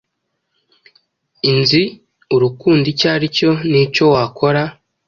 [1.51, 1.81] inzi
[2.35, 4.63] urukundo icyo aricyo nicyo wakora